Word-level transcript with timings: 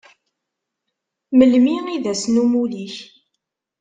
Melmi 1.37 1.73
i 1.95 1.97
d 2.03 2.05
ass 2.11 2.23
n 2.27 2.39
umuli-k? 2.43 2.95